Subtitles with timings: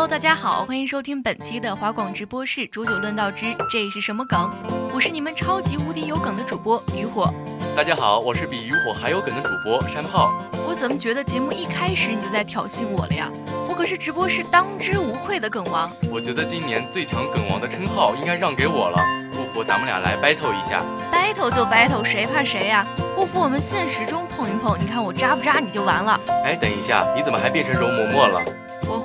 [0.00, 4.50] Hello，大家好，欢迎收听本期的华广直播室煮酒论道之这是什么梗？
[4.94, 7.30] 我是你们超级无敌有梗的主播渔火。
[7.76, 10.32] 大家好，我是比渔火还有梗的主播山炮。
[10.66, 13.28] 我怎么觉得节目一开始你就在挑衅我了呀？
[13.68, 15.92] 我可是直播室当之无愧的梗王。
[16.10, 18.98] 我觉得今年最强梗王的称号应该让给我了。
[19.32, 20.82] 不服咱们俩来 battle 一下。
[21.12, 22.86] battle 就 battle，谁怕谁呀？
[23.14, 26.18] 不服我们现实中碰一碰，你看我扎不扎你就完了。
[26.42, 28.40] 哎，等一下，你怎么还变成容嬷嬷了？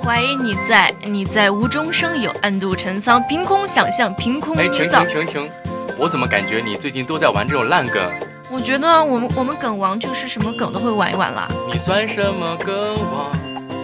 [0.06, 4.54] 我怀疑你在你在无中生有，暗度陈仓，凭空想象，凭空。
[4.56, 5.50] 哎，停停停停！
[5.98, 8.08] 我怎么感觉你最近都在玩这种烂梗？
[8.48, 11.48] 我觉得我们我们梗王就是什么梗都会玩一玩啦。
[11.66, 13.32] 你算什么梗王？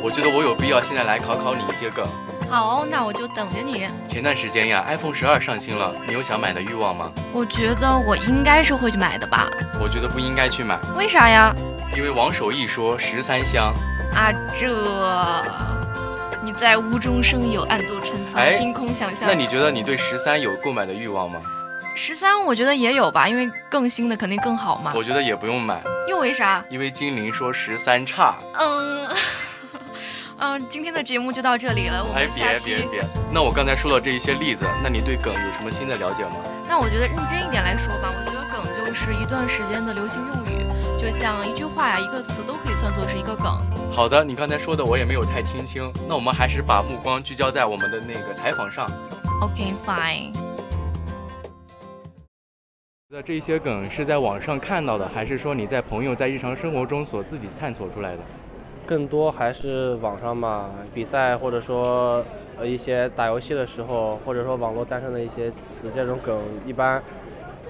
[0.00, 2.06] 我觉得我有必要现在来考考你一些梗。
[2.48, 3.88] 好，那我就等着你。
[4.06, 7.10] 前段时间呀，iPhone 十二上新了，你有想买的欲望吗？
[7.32, 9.50] 我觉得我应该是会去买的吧。
[9.80, 10.78] 我觉得不应该去买。
[10.96, 11.52] 为啥呀？
[11.96, 13.74] 因为王守义说十三香。
[14.14, 15.81] 啊，这。
[16.44, 19.28] 你在无中生有，暗度陈仓，凭空想象。
[19.28, 21.40] 那你觉得你对十三有购买的欲望吗？
[21.94, 24.92] 十三，我觉得也有吧，因为更新的肯定更好嘛。
[24.96, 26.64] 我觉得也不用买，又为啥？
[26.68, 28.34] 因为精灵说十三差。
[28.58, 29.08] 嗯，
[30.38, 32.74] 嗯，今天的节目就到这里了，我们下期。
[32.74, 36.36] 别别别，那我刚才说了这一些例子，那你对梗有什么新的了解吗？
[36.68, 40.41] 那我觉得认真一点来说吧，我觉得梗就是一段时间的流行用语。
[41.02, 43.58] 就像一句话呀，一个词都可以算作是一个梗。
[43.90, 48.88] 好的，你刚才说的我也没有太听清，那我们还是把目光聚焦在我们的那个采访上。
[49.40, 50.32] OK，fine。
[53.08, 58.18] 那这些梗是在网上看到的，还是说你在朋友在日常生活中所自己探索出来的？
[58.86, 62.24] 更多还是网上嘛，比赛或者说
[62.56, 67.02] 呃一些打游戏的时候，或者说网络诞生的一些词，这种梗一般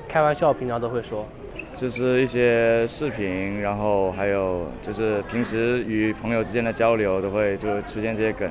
[0.07, 1.27] 开玩笑，平常都会说。
[1.75, 8.51] 就是一些视频，然后还有就是平时与朋友之间的交流都会就出现这些梗。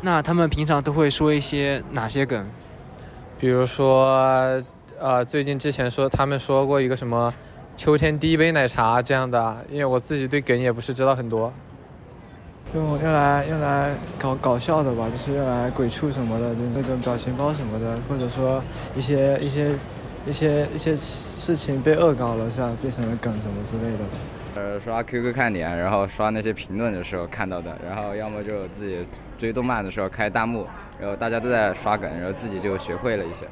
[0.00, 2.46] 那他们平常都会说一些哪些梗？
[3.38, 4.62] 比如说，
[4.98, 7.32] 呃，最近之前说他们说过一个什么
[7.76, 11.52] “秋天第一杯奶茶”这样的，因为我自己对梗也不是知道很多。
[12.74, 18.62] 用用来用来搞搞笑的吧，就是用来鬼畜什么的，就那种表情包什么的，或者说
[18.96, 19.70] 一些一些
[20.26, 20.96] 一些一些。
[21.44, 24.04] 事情被恶搞了，像变成了梗什么之类的。
[24.54, 30.66] 呃，刷 QQ 看点，然后刷那些评论的时候看到的，然后要么就自己追动漫的时候开弹幕，
[30.98, 33.46] 然后大家都在刷梗，然后自己就学会了一些。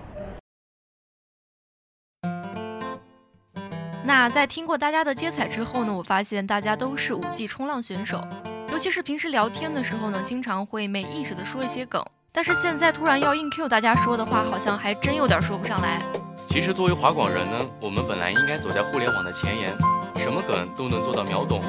[4.07, 8.27] 那在听过大家的接彩之后呢，我发现大家都是五 G 冲浪选手，
[8.73, 12.03] 尤其是平时聊天的时候呢，经常会没意识的说一些梗，
[12.33, 16.01] 但是现在突然要硬 Q 大家说的话，好像还真有点说不上来。
[16.53, 19.73] 其实作为华广人呢，我们本来应该走在互联网的前沿，
[20.17, 21.63] 什么梗都能做到秒懂。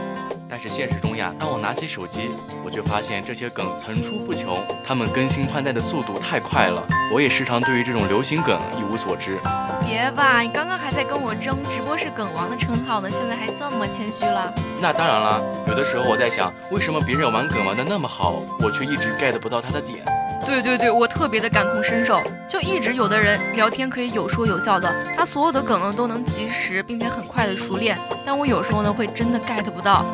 [0.49, 2.31] 但是现实中呀，当我拿起手机，
[2.65, 6.85] 我却发现这些梗层出不穷，他们更新换代的速度太快了。
[7.13, 9.39] 我也时常对于这种流行梗一无所知。
[9.85, 14.53] 别吧，你刚刚还在跟我争直播是梗王的称号呢，现在还这么谦虚了？
[14.81, 20.03] 那当然了，有的时候我在想，为什么别人玩梗玩的那么好，我却一直 get 不到他的点。
[20.45, 30.05] 对对对，我特别的感同身受，就一直有的人聊天可以有说有笑的，他所有的梗呢都能及时并且很快的熟练，但我有时候呢会真的 get 不到。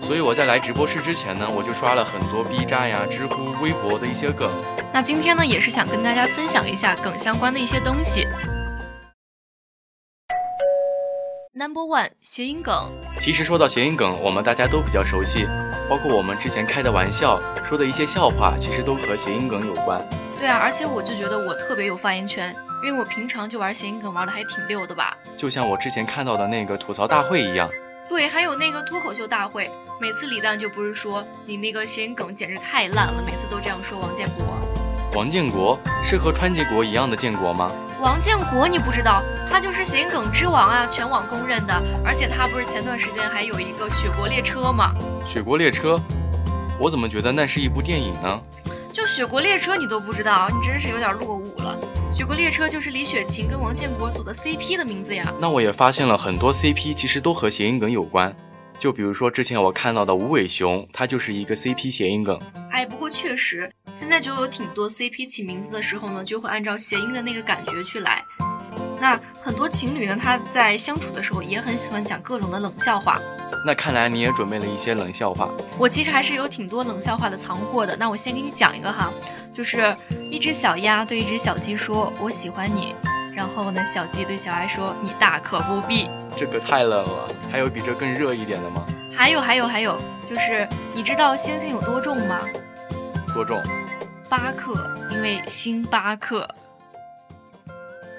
[0.00, 4.50] 所以我在来直播室之前呢，我就刷了很多 B 站呀、知乎、微博的一些梗。
[4.92, 8.26] 那今天呢，也是想跟大家分享一下梗相关的一些东西。
[11.58, 12.72] Number one，谐音梗。
[13.18, 15.44] 其实说到谐音梗，我们大家都比较熟悉，
[15.90, 20.00] 包括我们之前开的玩笑、说的一些笑话，其实都和谐音梗有关。
[20.38, 25.18] 对啊，而且我就觉得我特别有发言权，因为我平常就玩谐音梗玩的还挺溜的吧。
[25.36, 27.68] 就像我之前看到的那个吐槽大会一样。
[28.08, 29.68] 对，还有那个脱口秀大会，
[30.00, 34.46] 每次李诞就不是说你那个谐音梗简直太烂了，每次都这样说王建国。
[35.12, 37.72] 王建国是和川建国一样的建国吗？
[38.00, 41.74] 王建国你不知道，他就是谐音梗之王啊，全网公认的。
[42.04, 44.92] 而且他不是前段时间还有一个雪国列车吗？
[45.28, 46.00] 雪国列车，
[46.80, 48.40] 我怎么觉得那是一部电影呢？
[48.92, 51.76] 就雪国列车你都不知道，你真是有点落伍了。
[52.12, 55.32] 雪国列车就是李雪琴跟王建国组的 CP 的名字呀。
[55.40, 58.34] 那我也发现了很多 CP 其实都和谐音梗有关，
[58.78, 62.38] 就比如说之前我看到的无尾熊，它就是一个 CP 谐音梗。
[62.70, 63.70] 哎，不过确实。
[63.96, 68.22] 现在就有挺多 CP 起名字的时候呢，就会按照谐音的那个感觉去来。
[69.00, 73.20] 那很多情侣呢，他在相处的时候也很喜欢讲各种的冷笑话。
[73.66, 75.50] 那看来你也准备了一些冷笑话。
[75.76, 77.96] 我其实还是有挺多冷笑话的藏货的。
[77.96, 79.12] 那我先给你讲一个哈，
[79.52, 79.96] 就是
[80.30, 82.94] 一只小鸭对一只小鸡说：“我喜欢你。”
[83.38, 87.28] 然后呢，小鸡对小鸭说：“你大可不必。”这个太冷了。
[87.52, 88.84] 还有比这更热一点的吗？
[89.16, 89.96] 还有还有还有，
[90.26, 92.40] 就是你知道星星有多重吗？
[93.32, 93.62] 多重？
[94.28, 94.74] 八克，
[95.12, 96.48] 因为星巴克。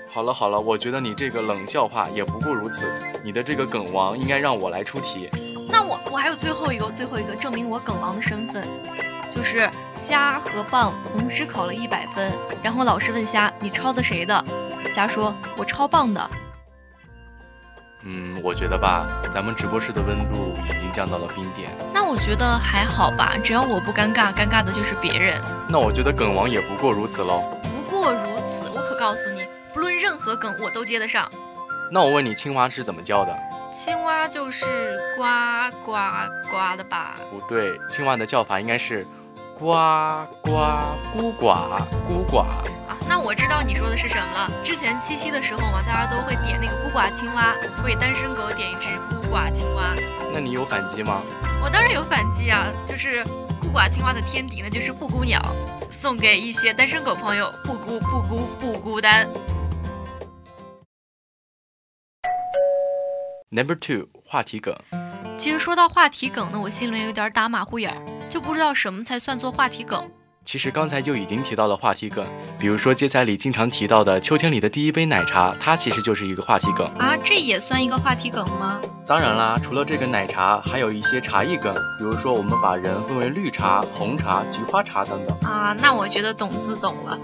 [0.09, 2.89] 好了好了，我觉得你这个冷笑话也不过如此。
[3.21, 5.29] 你的这个梗王应该让我来出题。
[5.69, 8.65] 那我我还有最后一个最后一个证明我梗王的身份，
[9.29, 12.31] 就是虾和棒同时考了一百分，
[12.63, 14.45] 然后老师问虾你抄的谁的？
[14.93, 16.29] 虾说我超棒的。
[18.03, 21.69] 嗯，我觉得吧，咱们直播室的温度已经降到了冰点。
[21.93, 25.37] 那我觉得还好吧，只要我不尴尬，尴尬的就是别人。
[25.67, 27.43] 那我觉得梗王也不过如此喽。
[27.63, 31.29] 不过如此，我可告诉你，不论任何梗我都接得上。
[31.91, 33.37] 那我问你，青蛙是怎么叫的？
[33.73, 35.23] 青蛙就是呱
[35.85, 35.91] 呱
[36.49, 37.15] 呱的吧？
[37.29, 39.05] 不对，青蛙的叫法应该是
[39.59, 40.51] 呱呱
[41.13, 41.47] 咕呱
[42.07, 42.45] 咕呱。
[43.09, 44.49] 那我知道你说的是什么了。
[44.63, 47.53] 之前七夕的时候嘛，大家都会点那个孤寡青蛙，
[47.83, 49.93] 为单身狗点一只孤寡青蛙。
[50.33, 51.21] 那你有反击吗？
[51.61, 53.21] 我当然有反击啊，就是
[53.59, 55.41] 孤寡青蛙的天敌呢，就是布谷鸟，
[55.91, 59.27] 送给一些单身狗朋友，不孤不孤不孤单。
[63.49, 64.73] Number two，话题梗。
[65.37, 67.93] 其实说到话题梗呢，我心里有点打马虎眼，
[68.39, 70.01] 就不知道什么才算作话题梗。
[70.45, 72.25] 其实刚才就已经提到了话题梗，
[72.57, 77.17] 比如说接彩里经常提到的秋天里的第一杯奶茶，它其实就是一个话题梗啊。
[77.17, 78.79] 这也算一个话题梗吗？
[79.05, 85.75] 当然啦，除了这个奶茶，还有一些茶艺梗，比如说我们把人分为绿茶、红茶、菊花茶等等啊。
[85.77, 87.19] 那我觉得懂自懂了。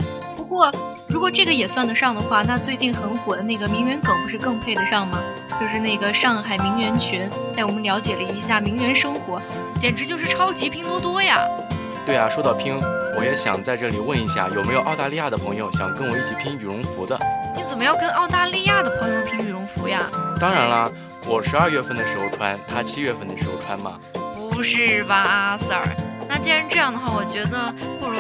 [0.46, 0.72] 不过
[1.08, 5.20] 如果这个也算得上的话，那最近很火的那个名媛梗不是更配得上吗？
[5.60, 9.42] 就是那个上海名媛群，带我们了解了一下名媛生活，
[9.80, 11.40] 简直就是超级拼多多呀。
[12.06, 12.80] 对啊，说到拼，
[13.18, 17.18] 我也想在这里问一下，有没有澳大利亚的朋友想跟我一起拼羽绒服的？
[17.56, 20.08] 你怎么要跟澳大利亚的朋友拼羽绒服呀？
[20.40, 20.88] 当然啦，
[21.26, 23.98] 我十二月份的时候穿，他七月份的时候穿嘛。
[24.52, 25.82] 不是吧，阿 Sir？
[26.28, 28.20] 那既然这样的话，我觉得不如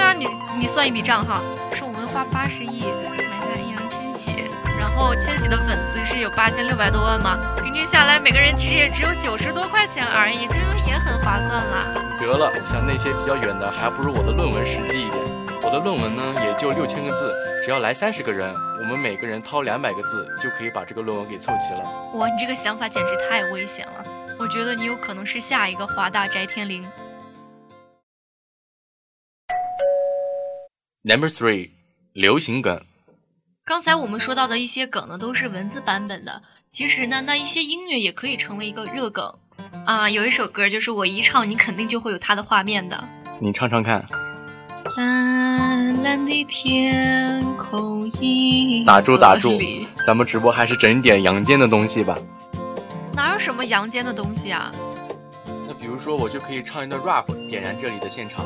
[0.00, 0.26] 啊，你
[0.58, 1.42] 你算一笔账哈，
[1.74, 2.84] 是我们花八十亿
[3.30, 4.44] 买下易烊千玺，
[4.78, 7.38] 然后千玺的粉丝是有八千六百多万吗？
[7.62, 10.56] 平均下来每个人其实也只有九十多块钱而已，这
[10.88, 11.84] 也很划算啦。
[12.18, 15.22] 得了，像那些比较远的，还不如我的论文实际一点。
[15.62, 21.82] 我的论文呢，也就六千个字，只要来三十个人，我们每个人掏两百个字，就可以把这个论文给凑齐了。
[22.14, 24.04] 哇，你这个想法简直太危险了！
[24.38, 26.82] 我觉得你有可能是下一个华大翟天临。
[31.02, 31.70] Number three，
[32.12, 32.78] 流行梗。
[33.64, 36.42] 刚才我们说到的一些梗呢，都是文字版本的。
[36.68, 39.32] 其实呢，那一些音乐也可以成为一个热梗
[39.86, 40.10] 啊。
[40.10, 43.02] 有一首歌，就是我一唱，你肯定就会有它的画面的。
[43.40, 44.06] 你唱唱看。
[44.98, 49.58] 蓝蓝的天空一打住打住，
[50.04, 52.18] 咱们直播还是整点阳间的东西吧。
[53.14, 54.70] 哪有什么阳间的东西啊？
[55.66, 58.44] 那比如说，我就可以唱一段 rap，点燃这里的现场。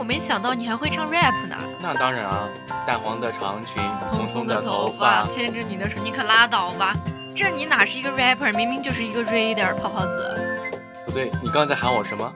[0.00, 1.54] 哎，我没想到你还会唱 rap 呢。
[1.82, 2.48] 那当然啊，
[2.86, 6.96] 淡黄的长裙，蓬松的头发，牵着你的手，你可拉倒吧。
[7.36, 10.58] 这你哪是一个 rapper，明明就是一个 raider 泡泡子。
[11.04, 12.32] 不对，你刚才喊我什么？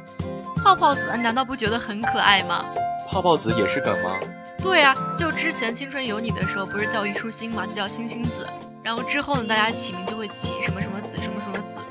[0.62, 2.62] 泡泡子，难道不觉得很可爱吗？
[3.10, 4.10] 泡泡子也是梗吗？
[4.62, 8.46] 对啊，就之前《青春有你》的时候，不是叫虞书欣嘛，就叫星星子。
[8.82, 11.16] 然后之后呢，大家起名就会起什么什么子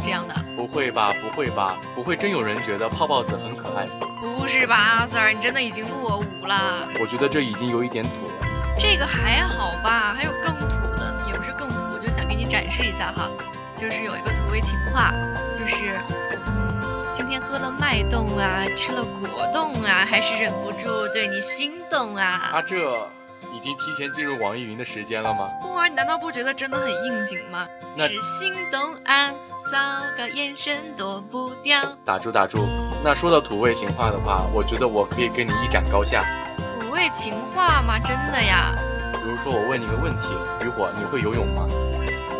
[0.03, 0.35] 这样的。
[0.55, 3.87] 不会吧，不会吧，不会真有人觉得泡泡子很可爱？
[4.21, 6.87] 不是吧，阿 Sir，你真的已经落伍了。
[6.99, 8.33] 我觉得这已经有一点土了。
[8.79, 11.75] 这个还好吧，还有更土的，也不是更土。
[11.93, 13.29] 我就想给你展示一下哈，
[13.79, 15.11] 就是有一个土味情话，
[15.57, 15.97] 就是
[17.13, 22.51] 今天喝了脉动啊，吃了果冻啊，还是忍不住对你心动啊。
[22.53, 22.75] 啊，这
[23.53, 25.49] 已经提前进入网易云的时间了吗？
[25.73, 27.67] 哇，你难道不觉得真的很应景吗？
[27.99, 29.31] 只心动啊，
[29.73, 29.79] 糟
[30.15, 31.81] 糕，眼神躲不掉。
[32.05, 32.59] 打住打住，
[33.03, 36.23] 那说到土味情话的话，我觉得我可以跟你一展高下。
[36.79, 37.97] 土味情话吗？
[37.97, 38.75] 真的呀？
[39.13, 40.27] 比如说，我问你个问题，
[40.63, 41.65] 渔火，你会游泳吗？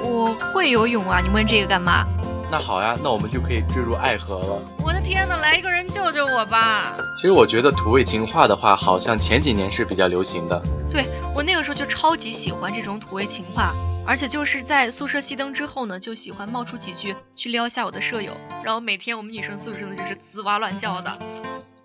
[0.04, 2.06] 我会游泳啊，你问这个干嘛？
[2.52, 4.62] 那好呀，那我们就可以坠入爱河了。
[4.86, 6.96] 我的天哪，来一个人救救我吧！
[7.18, 10.62] 其实我觉得土味情话的话，好像前几年是比较流行的。
[10.92, 13.74] 对我那个时候就超级喜欢这种土味情话，
[14.06, 18.34] 而且就是在宿舍熄灯之后呢，就喜欢冒出几句去撩一下我的舍友，
[18.64, 21.18] 然后每天我们女生宿舍呢就是滋哇乱叫的。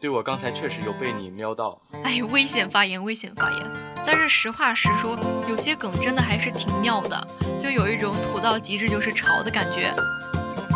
[0.00, 1.80] 对我刚才确实有被你瞄到。
[2.04, 3.62] 哎，危险发言，危险发言。
[4.04, 5.16] 但是实话实说，
[5.48, 7.26] 有些梗真的还是挺妙的，
[7.60, 9.94] 就有一种土到极致就是潮的感觉。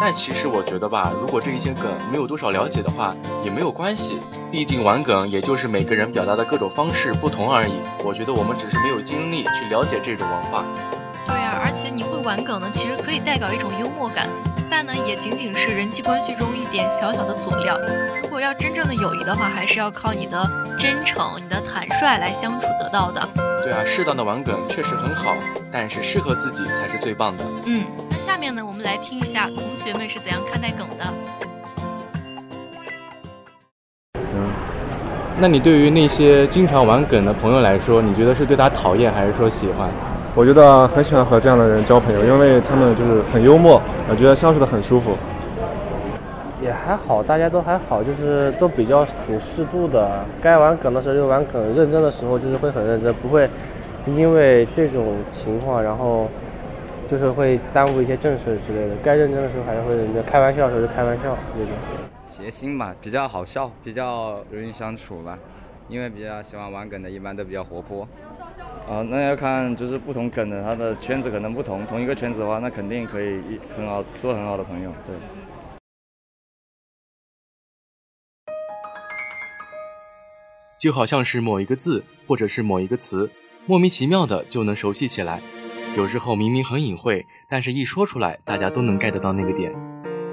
[0.01, 4.19] 但其实我觉得吧，如果这一些梗没有多少了解的话，也没有关系。
[4.51, 7.73] 毕竟玩梗也就是每个人表达的各种方式不同而已。
[8.05, 10.65] 我觉得我们只是没有精力去了解这种文化。
[11.73, 14.29] 而且你会玩梗呢，其实可以代表一种幽默感。
[14.71, 17.79] 但呢，也仅仅是人际关系中一点小小的佐料。
[18.23, 20.39] 如果要真正的友谊的话，还是要靠你的
[20.79, 23.27] 真诚、你的坦率来相处得到的。
[23.65, 25.35] 对啊，适当的玩梗确实很好，
[25.73, 27.45] 但是适合自己才是最棒的。
[27.65, 31.15] 嗯，那下面呢，我们来听一下同学们是怎样看待梗的。
[34.15, 34.51] 嗯，
[35.41, 39.89] 那你对于那些经常玩梗的朋友来说，你觉得是对他讨厌还是说喜欢？
[40.35, 45.15] 我觉得很喜欢和这样的人交朋友，因为他们就是很幽默，我觉得相处的很舒服。
[46.63, 50.25] 也还好，大家都还好，就是都比较挺适度的。
[50.41, 53.47] 该玩梗的时候就玩梗，认真的时候就是会很认真，不会
[54.07, 56.27] 因为这种情况然后
[57.07, 58.95] 就是会耽误一些正事之类的。
[59.03, 61.75] 该认真的时候还是会认真，开玩笑的时候就开玩笑那种。
[62.27, 65.37] 谐星吧，比较好笑，比较容易相处吧。
[65.89, 68.09] 因为比较喜欢玩梗的，一般都比较活泼。
[68.89, 71.87] 啊，那要看就是不同梗的，他的圈子可能不同。
[71.87, 74.93] 同一个圈子的话，那肯定可以一很好做很好的朋友。
[75.07, 75.15] 对。
[80.81, 83.31] 就好像是某一个字或者是某一个词，
[83.67, 85.41] 莫名其妙的就能熟悉起来。
[85.97, 89.73] 有时候明明很隐晦，但是一说出来，大家都能 get 到那个点。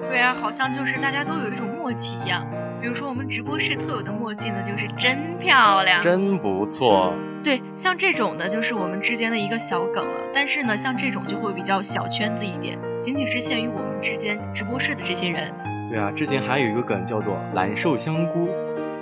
[0.02, 2.46] 对啊，好像就是大家都有一种默契一样。
[2.82, 7.14] 比如说我们直播室特有的默契呢，就是真漂亮，真不错。
[7.44, 10.20] 对，像这种的，就是我们之间的一个小梗了。
[10.34, 15.54] 但是呢，像这种就会比较小圈子一点，仅仅是限于我们之间直播室的这些人。
[15.90, 18.50] 对啊，之前还有一个梗叫做“蓝瘦香菇”，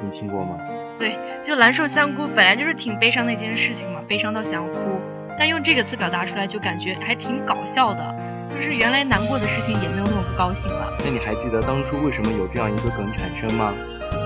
[0.04, 0.58] 你听过吗？
[1.00, 5.00] 对，就蓝瘦香菇本来就是挺悲伤的一件事情嘛，悲伤到想哭，
[5.38, 8.16] 但用这个词表达出来，就感觉还挺搞笑的。
[8.50, 10.94] 就是原来难过的事情也没有那么不高兴了。
[11.04, 13.74] 那你还记得当初为什么有这样一个梗产生吗？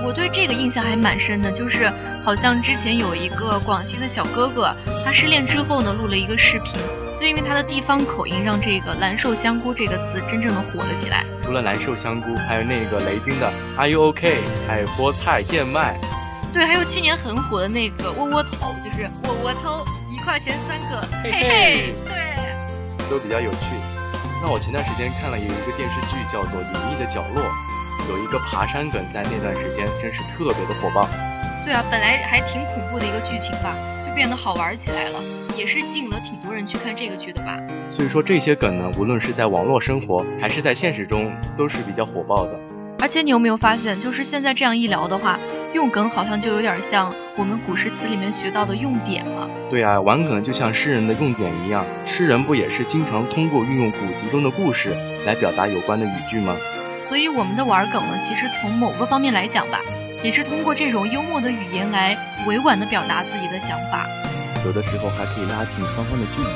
[0.04, 1.90] 我对这个印象还蛮深的，就是
[2.24, 6.74] 好像之前有一个广西的小哥哥，他失恋之后呢，录了一个视频，
[7.18, 11.24] 就因为他的地方口音，让这个“蓝瘦香菇”这个词真正的火了起来。
[11.40, 15.96] 除了蓝瘦香菇，还有那个雷军的 “Are you OK”，还有菠菜贱卖。
[16.52, 23.66] 对，还有去年很火的那个窝窝头，就是窝窝头，一块钱三个，嘿嘿，对，都比较有趣。
[24.42, 27.44] 那我前段时间看了有一个电视剧叫做《隐秘的角落》，
[28.08, 31.08] 有一个爬山梗，在那段时间真是特别的火爆。
[31.64, 35.20] 对啊，本来还挺恐怖的一个剧情吧，就变得好玩起来了，
[35.56, 37.56] 也是吸引了挺多人去看这个剧的吧。
[37.88, 42.58] 所以说这些梗呢，无论是在网络生活还是在现实中，都是比较火爆的。
[42.98, 45.38] 而且你有没有发现，就是现在这样一聊的话，
[45.72, 49.48] 用梗好像就有点像我们古诗词里面学到的用典了。
[49.70, 54.94] 对啊，玩梗就像诗人的用典一样，诗人不也是经常通过运用古籍中的故事
[55.24, 56.56] 来表达有关的语句吗？
[57.12, 59.78] 所以我们的玩梗呢，其实从某个方面来讲吧，
[60.22, 62.16] 也是通过这种幽默的语言来
[62.46, 64.08] 委婉的表达自己的想法。
[64.64, 66.48] 有的时候还可以拉近双方的距离，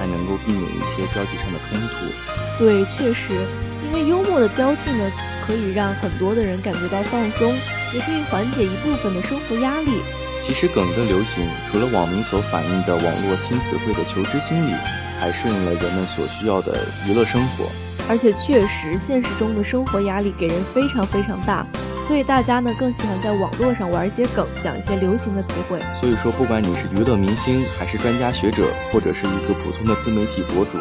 [0.00, 2.58] 还能够避免一些交际上的冲突。
[2.58, 3.46] 对，确实，
[3.86, 5.08] 因为幽默的交际呢。
[5.46, 7.52] 可以让很多的人感觉到放松，
[7.92, 10.00] 也可以缓解一部分的生活压力。
[10.40, 14.72] 其实梗的流行，除了网民所反映的网络新词汇的求知心理，
[15.18, 16.72] 还顺应了人们所需要的
[17.08, 17.64] 娱乐生活。
[18.12, 21.66] 而且确实，现实中的生活压力给人非常非常大，
[22.06, 25.80] 所以大家呢更喜欢在网络上玩一些梗，讲一些流行的词汇。
[25.98, 30.78] 所以说，不管你是娱乐明星，还是专家学者，或者是一个普通的自媒体博主，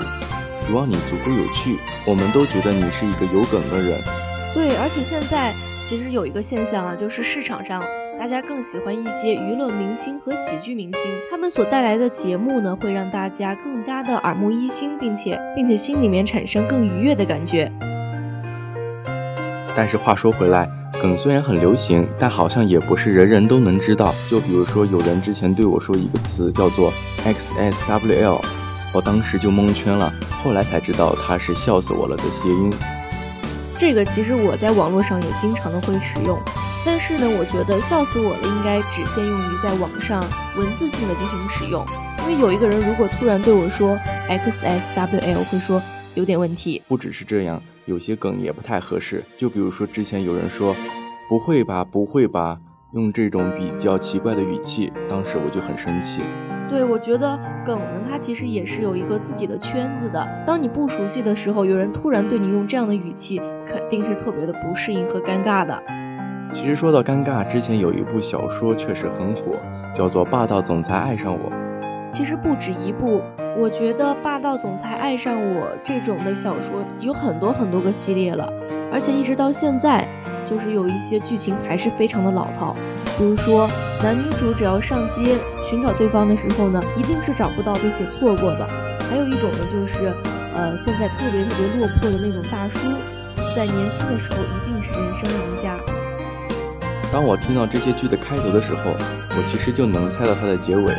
[0.67, 3.97] 只要你足够有趣，我们都觉得你是一个有梗的人。
[4.53, 5.53] 对，而且现在
[5.85, 7.81] 其实有一个现象啊，就是市场上
[8.21, 11.01] 大家更喜欢一些娱乐明星和喜剧明星，
[11.31, 17.71] 他们所带来的节目呢，会让大家更加的耳目一新，并且并且心里面产生更愉悦的感觉。
[19.75, 20.69] 但是话说回来，
[21.01, 24.13] 梗虽然很流行，但好像也不是人人都能知道。
[24.29, 26.93] 就比如说，有人之前对我说一个词叫做
[27.25, 28.39] XSWL，
[28.93, 30.13] 我当时就蒙圈了，
[30.43, 32.71] 后来才知道它是笑死我了的谐音。
[33.81, 36.39] 这个其实我在网络上也经常的会使用，
[36.85, 40.23] 但是呢，我觉得笑死我了应该只限用于在网上
[40.55, 41.83] 文字性的进行使用，
[42.19, 43.97] 因为有一个人如果突然对我说
[44.29, 45.81] XSWL，会说
[46.13, 46.79] 有点问题。
[46.87, 50.75] 不只是这样，有些梗也不太合适，就比如说之前有人说
[51.27, 52.59] 不会吧，不会吧，
[52.93, 56.21] 用这种比较奇怪的语气，当时我就很生气。
[56.71, 60.25] 对，我觉得梗呢，它其实也是有一个自己的圈子的。
[60.45, 65.77] 当你不熟悉的时候，有人突然对你用这样的语气，肯定是特别的不适应和尴尬的。
[66.53, 69.51] 其实说到尴尬，之前有一部小说确实很火，
[69.93, 71.51] 叫做《霸道总裁爱上我》。
[72.09, 73.21] 其实不止一部，
[73.57, 78.49] 我觉得《霸道总裁爱上我》这种的小说有很多很多个系列了，
[78.93, 80.07] 而且一直到现在，
[80.51, 82.75] 就是有一些剧情还是非常的老套。
[83.17, 83.69] 比如说，
[84.03, 88.67] 男女主只要上街寻找对方的时候呢，一定是找不到并且错过的。
[89.09, 90.13] 还有一种呢，就是
[90.53, 92.79] 呃，现在特别特别落魄的那种大叔，
[93.55, 95.77] 在年轻的时候一定是人生赢家。
[97.13, 98.91] 当我听到这些剧的开头的时候，
[99.37, 100.93] 我其实就能猜到它的结尾。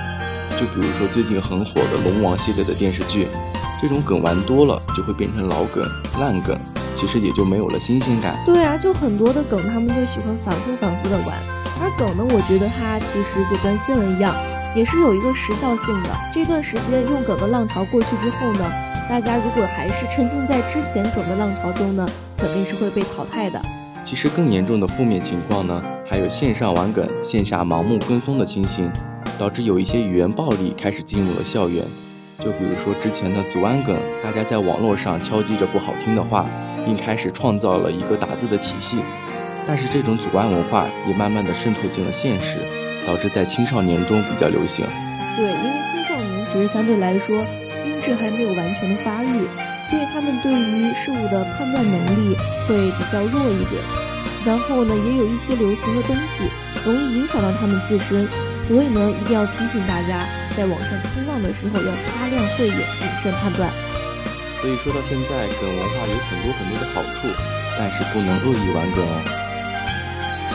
[0.58, 3.28] 就比如说最近很火的《龙王》系列的电视剧，
[3.80, 5.86] 这种梗玩多了就会变成老梗、
[6.18, 6.58] 烂梗，
[6.94, 8.40] 其实也就没有了新鲜感。
[8.44, 11.28] 对啊，就很多的梗，他们就喜欢反复反复的玩。
[11.80, 14.34] 而梗呢，我觉得它其实就跟新闻一样，
[14.76, 16.10] 也是有一个时效性的。
[16.32, 18.70] 这段时间用梗的浪潮过去之后呢，
[19.08, 22.06] 大家如果还是沉浸在之前梗的浪潮中呢，
[22.36, 23.60] 肯定是会被淘汰的。
[24.04, 28.92] 其实更严重的负面情况呢，还有线上玩梗、线下盲目跟风的情形，
[29.38, 31.84] 导致有一些语言暴力开始进入了校园。
[32.42, 36.46] 就比如说之前的祖安梗，大家在网络上敲击着不好听的话，
[36.84, 38.98] 并开始创造了一个打字的体系。
[39.64, 42.58] 但是这种祖安文化也慢慢的渗透进了现实，
[43.06, 44.84] 导致在青少年中比较流行。
[45.36, 47.44] 对，因为青少年其实相对来说
[47.76, 49.46] 心智还没有完全的发育，
[49.88, 53.80] 所以他们对于事物的判断能力会比较弱一点。
[54.44, 56.42] 然后呢，也有一些流行的东西
[56.84, 58.26] 容易影响到他们自身，
[58.66, 63.70] 所以呢，一定要提醒大家，在网上冲浪的时候要擦亮慧眼，谨慎判断。
[64.60, 67.26] 所以说到现在，梗文化有很多很多的好处，
[67.76, 69.22] 但是不能恶意玩梗哦。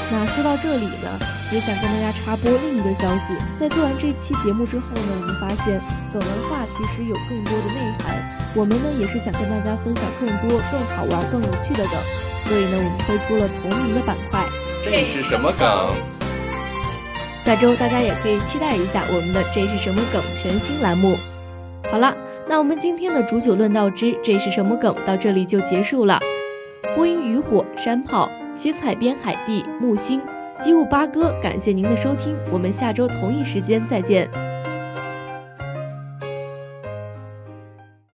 [0.09, 1.19] 那说到这里呢，
[1.51, 3.35] 也想跟大家插播另一个消息。
[3.59, 5.81] 在做完这期节目之后呢，我们发现
[6.13, 8.15] 梗文化其实有更多的内涵。
[8.55, 11.99] 我们呢也是想跟大家分享更多更好玩、更有趣的梗，
[12.47, 14.47] 所以呢，我们推出了同名的板块。
[14.81, 16.16] 这是什么梗？
[17.47, 21.15] 下周大家也可以期待一下我们的“这是什么梗”全新栏目。
[21.89, 22.13] 好了，
[22.45, 26.19] 那我们今天的煮酒论道之“这是什么梗”到这里就结束了。
[26.93, 28.29] 播音渔火山炮。
[28.57, 30.19] 写彩编海蒂木星，
[30.59, 34.29] 机务八哥，感谢您的收听，我们下周同一时间再见。